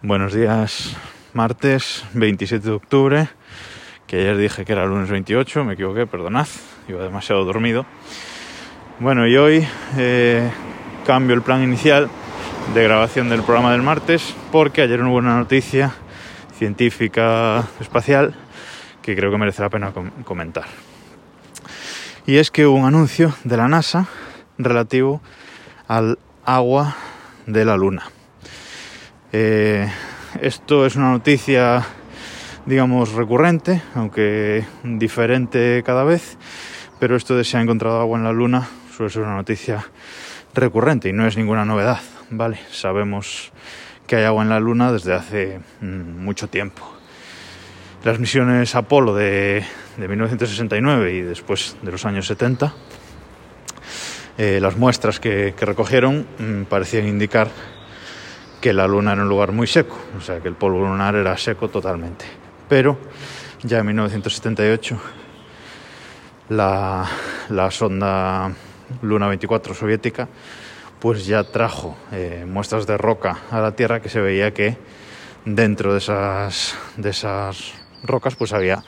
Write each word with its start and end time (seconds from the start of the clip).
Buenos 0.00 0.32
días, 0.32 0.96
martes 1.32 2.04
27 2.12 2.68
de 2.68 2.72
octubre, 2.72 3.28
que 4.06 4.20
ayer 4.20 4.36
dije 4.36 4.64
que 4.64 4.70
era 4.70 4.86
lunes 4.86 5.10
28, 5.10 5.64
me 5.64 5.72
equivoqué, 5.72 6.06
perdonad, 6.06 6.46
iba 6.86 7.02
demasiado 7.02 7.44
dormido. 7.44 7.84
Bueno, 9.00 9.26
y 9.26 9.36
hoy 9.36 9.66
eh, 9.96 10.52
cambio 11.04 11.34
el 11.34 11.42
plan 11.42 11.64
inicial 11.64 12.08
de 12.74 12.84
grabación 12.84 13.28
del 13.28 13.42
programa 13.42 13.72
del 13.72 13.82
martes 13.82 14.36
porque 14.52 14.82
ayer 14.82 15.02
hubo 15.02 15.16
una 15.16 15.36
noticia 15.36 15.92
científica 16.56 17.66
espacial 17.80 18.36
que 19.02 19.16
creo 19.16 19.32
que 19.32 19.38
merece 19.38 19.62
la 19.62 19.68
pena 19.68 19.90
com 19.90 20.10
comentar. 20.22 20.66
Y 22.24 22.36
es 22.36 22.52
que 22.52 22.66
hubo 22.68 22.78
un 22.78 22.86
anuncio 22.86 23.34
de 23.42 23.56
la 23.56 23.66
NASA 23.66 24.06
relativo 24.58 25.20
al 25.88 26.20
agua 26.44 26.94
de 27.46 27.64
la 27.64 27.76
Luna. 27.76 28.12
Eh, 29.30 29.86
esto 30.40 30.86
es 30.86 30.96
una 30.96 31.10
noticia, 31.10 31.84
digamos, 32.64 33.12
recurrente, 33.12 33.82
aunque 33.94 34.64
diferente 34.82 35.82
cada 35.84 36.04
vez, 36.04 36.38
pero 36.98 37.14
esto 37.14 37.36
de 37.36 37.44
se 37.44 37.58
ha 37.58 37.60
encontrado 37.60 38.00
agua 38.00 38.18
en 38.18 38.24
la 38.24 38.32
Luna 38.32 38.66
suele 38.96 39.12
ser 39.12 39.22
una 39.22 39.36
noticia 39.36 39.86
recurrente 40.54 41.10
y 41.10 41.12
no 41.12 41.26
es 41.26 41.36
ninguna 41.36 41.66
novedad, 41.66 42.00
¿vale? 42.30 42.58
Sabemos 42.70 43.52
que 44.06 44.16
hay 44.16 44.24
agua 44.24 44.42
en 44.42 44.48
la 44.48 44.60
Luna 44.60 44.92
desde 44.92 45.12
hace 45.12 45.60
mm, 45.82 46.24
mucho 46.24 46.48
tiempo. 46.48 46.90
Las 48.04 48.18
misiones 48.18 48.74
Apolo 48.74 49.14
de, 49.14 49.62
de 49.98 50.08
1969 50.08 51.12
y 51.12 51.20
después 51.20 51.76
de 51.82 51.92
los 51.92 52.06
años 52.06 52.26
70, 52.26 52.74
eh, 54.38 54.58
las 54.62 54.78
muestras 54.78 55.20
que, 55.20 55.52
que 55.54 55.66
recogieron 55.66 56.26
mm, 56.38 56.62
parecían 56.62 57.06
indicar 57.06 57.48
que 58.60 58.72
la 58.72 58.86
Luna 58.86 59.12
era 59.12 59.22
un 59.22 59.28
lugar 59.28 59.52
muy 59.52 59.66
seco, 59.66 59.96
o 60.16 60.20
sea 60.20 60.40
que 60.40 60.48
el 60.48 60.54
polvo 60.54 60.80
lunar 60.80 61.14
era 61.14 61.36
seco 61.36 61.68
totalmente. 61.68 62.24
Pero 62.68 62.98
ya 63.62 63.78
en 63.78 63.86
1978 63.86 65.00
la, 66.50 67.06
la 67.50 67.70
sonda 67.70 68.50
Luna 69.02 69.28
24 69.28 69.74
soviética 69.74 70.28
pues 70.98 71.26
ya 71.26 71.44
trajo 71.44 71.96
eh, 72.12 72.44
muestras 72.46 72.86
de 72.86 72.96
roca 72.96 73.38
a 73.50 73.60
la 73.60 73.72
Tierra 73.72 74.00
que 74.00 74.08
se 74.08 74.20
veía 74.20 74.52
que 74.52 74.76
dentro 75.44 75.92
de 75.92 75.98
esas, 75.98 76.76
de 76.96 77.10
esas 77.10 77.72
rocas 78.02 78.34
pues 78.34 78.52
había 78.52 78.82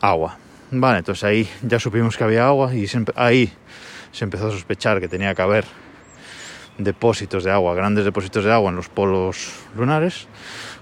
agua. 0.00 0.38
Vale, 0.70 0.98
entonces 0.98 1.24
ahí 1.24 1.48
ya 1.62 1.80
supimos 1.80 2.16
que 2.16 2.24
había 2.24 2.46
agua 2.46 2.74
y 2.74 2.86
se, 2.86 3.02
ahí 3.16 3.52
se 4.12 4.24
empezó 4.24 4.48
a 4.48 4.50
sospechar 4.50 5.00
que 5.00 5.08
tenía 5.08 5.34
que 5.34 5.42
haber 5.42 5.64
depósitos 6.78 7.44
de 7.44 7.50
agua, 7.50 7.74
grandes 7.74 8.04
depósitos 8.04 8.44
de 8.44 8.52
agua 8.52 8.70
en 8.70 8.76
los 8.76 8.88
polos 8.88 9.52
lunares, 9.76 10.28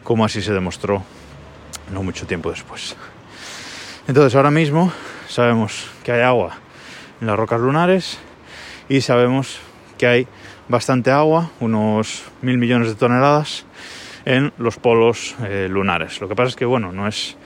como 0.04 0.24
así 0.24 0.42
se 0.42 0.52
demostró 0.52 1.02
no 1.92 2.02
mucho 2.02 2.26
tiempo 2.26 2.50
después. 2.50 2.96
Entonces 4.06 4.34
ahora 4.36 4.50
mismo 4.50 4.92
sabemos 5.28 5.88
que 6.04 6.12
hay 6.12 6.22
agua 6.22 6.58
en 7.20 7.26
las 7.26 7.36
rocas 7.36 7.60
lunares 7.60 8.18
y 8.88 9.00
sabemos 9.00 9.58
que 9.98 10.06
hay 10.06 10.28
bastante 10.68 11.10
agua, 11.10 11.50
unos 11.60 12.24
mil 12.42 12.58
millones 12.58 12.88
de 12.88 12.94
toneladas, 12.94 13.64
en 14.24 14.52
los 14.58 14.76
polos 14.76 15.36
eh, 15.44 15.68
lunares. 15.70 16.20
Lo 16.20 16.28
que 16.28 16.34
pasa 16.34 16.48
es 16.48 16.56
que, 16.56 16.64
bueno, 16.64 16.92
no 16.92 17.06
es 17.06 17.36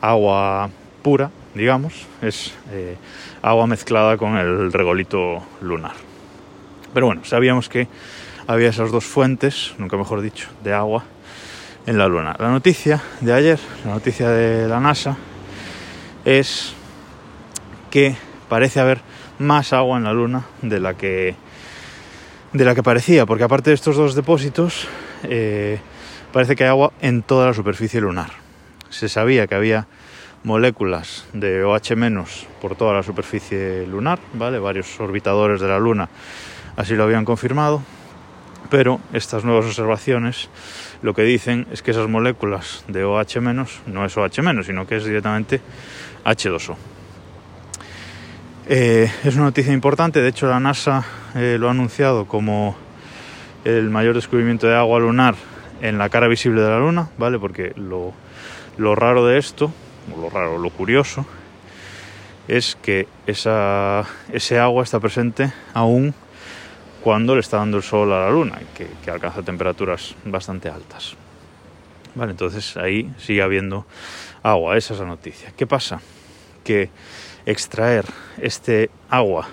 agua 0.00 0.70
pura, 1.02 1.30
digamos, 1.54 2.06
es 2.22 2.54
eh, 2.70 2.96
agua 3.42 3.66
mezclada 3.66 4.16
con 4.16 4.36
el 4.36 4.72
regolito 4.72 5.42
lunar. 5.60 6.09
Pero 6.92 7.06
bueno, 7.06 7.24
sabíamos 7.24 7.68
que 7.68 7.88
había 8.46 8.68
esas 8.68 8.90
dos 8.90 9.04
fuentes, 9.04 9.74
nunca 9.78 9.96
mejor 9.96 10.20
dicho, 10.20 10.48
de 10.64 10.72
agua 10.74 11.04
en 11.86 11.98
la 11.98 12.08
Luna. 12.08 12.36
La 12.38 12.50
noticia 12.50 13.02
de 13.20 13.32
ayer, 13.32 13.58
la 13.84 13.92
noticia 13.92 14.28
de 14.28 14.68
la 14.68 14.80
NASA, 14.80 15.16
es 16.24 16.74
que 17.90 18.16
parece 18.48 18.80
haber 18.80 19.00
más 19.38 19.72
agua 19.72 19.98
en 19.98 20.04
la 20.04 20.12
Luna 20.12 20.44
de 20.62 20.80
la 20.80 20.94
que 20.94 21.34
de 22.52 22.64
la 22.64 22.74
que 22.74 22.82
parecía, 22.82 23.26
porque 23.26 23.44
aparte 23.44 23.70
de 23.70 23.74
estos 23.74 23.96
dos 23.96 24.16
depósitos, 24.16 24.88
eh, 25.22 25.78
parece 26.32 26.56
que 26.56 26.64
hay 26.64 26.70
agua 26.70 26.92
en 27.00 27.22
toda 27.22 27.46
la 27.46 27.54
superficie 27.54 28.00
lunar. 28.00 28.30
Se 28.88 29.08
sabía 29.08 29.46
que 29.46 29.54
había 29.54 29.86
moléculas 30.42 31.26
de 31.32 31.62
OH- 31.62 32.48
por 32.60 32.74
toda 32.74 32.94
la 32.94 33.04
superficie 33.04 33.86
lunar, 33.86 34.18
¿vale? 34.32 34.58
Varios 34.58 34.98
orbitadores 34.98 35.60
de 35.60 35.68
la 35.68 35.78
Luna 35.78 36.08
así 36.80 36.94
lo 36.94 37.04
habían 37.04 37.26
confirmado, 37.26 37.82
pero 38.70 39.00
estas 39.12 39.44
nuevas 39.44 39.66
observaciones 39.66 40.48
lo 41.02 41.12
que 41.14 41.22
dicen 41.22 41.66
es 41.72 41.82
que 41.82 41.90
esas 41.90 42.08
moléculas 42.08 42.84
de 42.88 43.04
OH- 43.04 43.40
no 43.86 44.04
es 44.04 44.16
OH-, 44.16 44.62
sino 44.64 44.86
que 44.86 44.96
es 44.96 45.04
directamente 45.04 45.60
H2O. 46.24 46.76
Eh, 48.66 49.10
es 49.24 49.34
una 49.34 49.44
noticia 49.44 49.72
importante, 49.72 50.22
de 50.22 50.28
hecho 50.28 50.46
la 50.46 50.60
NASA 50.60 51.04
eh, 51.34 51.56
lo 51.58 51.68
ha 51.68 51.72
anunciado 51.72 52.26
como 52.26 52.76
el 53.64 53.90
mayor 53.90 54.14
descubrimiento 54.14 54.66
de 54.66 54.76
agua 54.76 55.00
lunar 55.00 55.34
en 55.82 55.98
la 55.98 56.08
cara 56.08 56.28
visible 56.28 56.62
de 56.62 56.68
la 56.68 56.78
Luna, 56.78 57.08
¿vale? 57.18 57.38
Porque 57.38 57.72
lo, 57.76 58.12
lo 58.78 58.94
raro 58.94 59.26
de 59.26 59.38
esto, 59.38 59.72
o 60.14 60.20
lo 60.20 60.30
raro, 60.30 60.56
lo 60.58 60.70
curioso, 60.70 61.26
es 62.48 62.76
que 62.80 63.06
ese 63.26 64.58
agua 64.58 64.82
está 64.82 64.98
presente 64.98 65.52
aún 65.74 66.14
cuando 67.02 67.34
le 67.34 67.40
está 67.40 67.58
dando 67.58 67.78
el 67.78 67.82
sol 67.82 68.12
a 68.12 68.26
la 68.26 68.30
Luna, 68.30 68.58
que, 68.76 68.86
que 69.04 69.10
alcanza 69.10 69.42
temperaturas 69.42 70.14
bastante 70.24 70.68
altas. 70.68 71.16
Vale, 72.14 72.32
entonces 72.32 72.76
ahí 72.76 73.10
sigue 73.18 73.42
habiendo 73.42 73.86
agua, 74.42 74.76
esa 74.76 74.94
es 74.94 75.00
la 75.00 75.06
noticia. 75.06 75.52
¿Qué 75.56 75.66
pasa? 75.66 76.00
Que 76.64 76.90
extraer 77.46 78.04
este 78.38 78.90
agua 79.08 79.48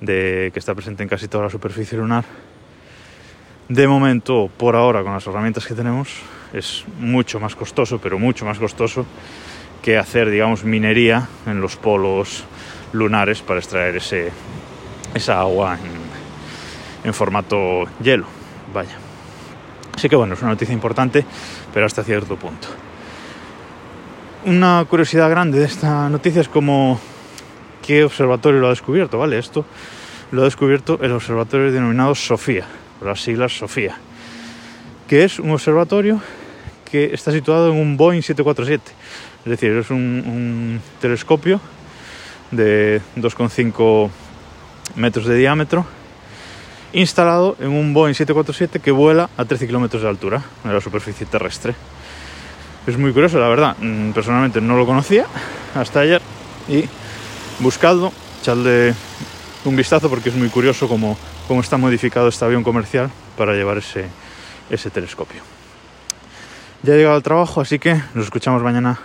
de, 0.00 0.50
que 0.52 0.58
está 0.58 0.74
presente 0.74 1.02
en 1.02 1.08
casi 1.08 1.28
toda 1.28 1.44
la 1.44 1.50
superficie 1.50 1.98
lunar, 1.98 2.24
de 3.68 3.88
momento, 3.88 4.50
por 4.58 4.76
ahora, 4.76 5.02
con 5.02 5.14
las 5.14 5.26
herramientas 5.26 5.66
que 5.66 5.74
tenemos, 5.74 6.20
es 6.52 6.84
mucho 6.98 7.40
más 7.40 7.56
costoso, 7.56 7.98
pero 7.98 8.18
mucho 8.18 8.44
más 8.44 8.58
costoso 8.58 9.06
que 9.82 9.96
hacer, 9.96 10.28
digamos, 10.28 10.64
minería 10.64 11.28
en 11.46 11.62
los 11.62 11.76
polos 11.76 12.44
lunares 12.92 13.40
para 13.40 13.60
extraer 13.60 13.96
ese, 13.96 14.30
esa 15.14 15.40
agua 15.40 15.78
en, 15.78 16.03
en 17.04 17.14
formato 17.14 17.84
hielo. 18.02 18.26
Vaya. 18.72 18.96
Así 19.94 20.08
que 20.08 20.16
bueno, 20.16 20.34
es 20.34 20.42
una 20.42 20.50
noticia 20.50 20.72
importante, 20.72 21.24
pero 21.72 21.86
hasta 21.86 22.02
cierto 22.02 22.36
punto. 22.36 22.68
Una 24.46 24.84
curiosidad 24.88 25.30
grande 25.30 25.58
de 25.58 25.66
esta 25.66 26.08
noticia 26.08 26.40
es 26.40 26.48
como 26.48 27.00
qué 27.86 28.04
observatorio 28.04 28.60
lo 28.60 28.66
ha 28.66 28.70
descubierto, 28.70 29.18
¿vale? 29.18 29.38
Esto 29.38 29.64
lo 30.32 30.42
ha 30.42 30.44
descubierto 30.44 30.98
el 31.00 31.12
observatorio 31.12 31.70
denominado 31.70 32.14
SOFIA, 32.14 32.66
por 32.98 33.08
las 33.08 33.22
siglas 33.22 33.56
SOFIA, 33.56 33.96
que 35.08 35.24
es 35.24 35.38
un 35.38 35.50
observatorio 35.50 36.20
que 36.90 37.14
está 37.14 37.30
situado 37.30 37.72
en 37.72 37.78
un 37.78 37.96
Boeing 37.96 38.22
747, 38.22 38.92
es 39.44 39.50
decir, 39.50 39.72
es 39.72 39.90
un 39.90 40.80
telescopio 41.00 41.60
de 42.50 43.00
2,5 43.16 44.10
metros 44.96 45.26
de 45.26 45.36
diámetro 45.36 45.86
instalado 46.94 47.56
en 47.60 47.70
un 47.70 47.92
Boeing 47.92 48.14
747 48.14 48.80
que 48.80 48.90
vuela 48.90 49.28
a 49.36 49.44
13 49.44 49.66
kilómetros 49.66 50.02
de 50.02 50.08
altura 50.08 50.42
en 50.64 50.72
la 50.72 50.80
superficie 50.80 51.26
terrestre. 51.26 51.74
Es 52.86 52.96
muy 52.96 53.12
curioso, 53.12 53.38
la 53.38 53.48
verdad. 53.48 53.76
Mm, 53.78 54.12
personalmente 54.12 54.60
no 54.60 54.76
lo 54.76 54.86
conocía 54.86 55.26
hasta 55.74 56.00
ayer 56.00 56.22
y 56.68 56.84
buscadlo, 57.58 58.12
echadle 58.40 58.94
un 59.64 59.76
vistazo 59.76 60.08
porque 60.08 60.28
es 60.28 60.34
muy 60.34 60.48
curioso 60.48 60.88
cómo, 60.88 61.18
cómo 61.48 61.60
está 61.60 61.76
modificado 61.76 62.28
este 62.28 62.44
avión 62.44 62.62
comercial 62.62 63.10
para 63.36 63.54
llevar 63.54 63.78
ese, 63.78 64.04
ese 64.70 64.90
telescopio. 64.90 65.42
Ya 66.82 66.94
he 66.94 66.96
llegado 66.98 67.16
al 67.16 67.22
trabajo, 67.22 67.60
así 67.60 67.78
que 67.78 67.94
nos 68.14 68.26
escuchamos 68.26 68.62
mañana 68.62 69.00